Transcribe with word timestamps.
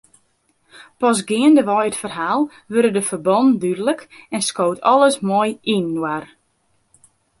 Pas 0.99 1.19
geandewei 1.29 1.83
it 1.89 2.01
ferhaal 2.01 2.41
wurde 2.71 2.91
de 2.95 3.03
ferbannen 3.09 3.59
dúdlik 3.61 4.01
en 4.35 4.41
skoot 4.49 4.79
alles 4.91 5.17
moai 5.27 5.49
yninoar. 5.71 6.25